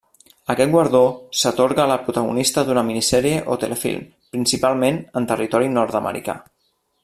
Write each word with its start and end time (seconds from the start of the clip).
Aquest 0.51 0.71
guardó 0.75 1.01
s'atorga 1.41 1.83
a 1.83 1.89
la 1.91 1.97
protagonista 2.07 2.63
d'una 2.69 2.85
minisèrie 2.89 3.43
o 3.57 3.61
telefilm, 3.65 4.03
principalment 4.37 4.99
en 5.21 5.29
territori 5.35 5.71
nord-americà. 5.79 6.41